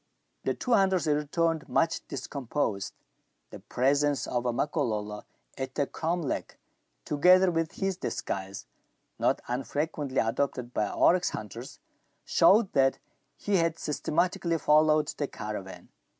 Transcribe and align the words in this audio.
The 0.45 0.55
two 0.55 0.71
hunters 0.73 1.05
returned, 1.05 1.69
much 1.69 2.07
discomposed. 2.07 2.91
The 3.51 3.59
presence 3.59 4.25
of 4.25 4.47
a 4.47 4.51
Makololo 4.51 5.25
at 5.59 5.75
the 5.75 5.85
cromlech, 5.85 6.57
together 7.05 7.51
with 7.51 7.73
his 7.73 7.97
disguise, 7.97 8.65
not 9.19 9.43
unfrequently 9.47 10.17
adopted 10.17 10.73
by 10.73 10.89
oryx 10.89 11.29
hunters, 11.33 11.77
showed 12.25 12.71
that 12.73 12.97
he 13.37 13.57
had 13.57 13.77
systematically 13.77 14.57
followed 14.57 15.09
the 15.09 15.27
caravan. 15.27 15.89